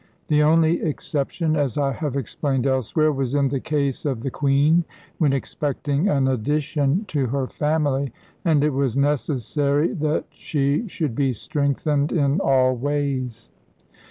The 0.29 0.41
only 0.41 0.81
exception, 0.81 1.55
as 1.55 1.77
I 1.77 1.91
have 1.91 2.15
explained 2.15 2.65
elsewhere, 2.65 3.11
was 3.11 3.35
in 3.35 3.49
the 3.49 3.59
case 3.59 4.03
of 4.03 4.23
the 4.23 4.31
queen 4.31 4.83
when 5.19 5.31
expecting 5.31 6.07
an 6.09 6.27
addition 6.27 7.05
to 7.09 7.27
her 7.27 7.45
family, 7.45 8.11
and 8.43 8.63
it 8.63 8.71
was 8.73 8.97
necessary 8.97 9.89
that 9.93 10.25
she 10.31 10.87
should 10.87 11.13
be 11.13 11.33
strengthened 11.33 12.11
in 12.11 12.39
all 12.39 12.75
ways. 12.75 13.51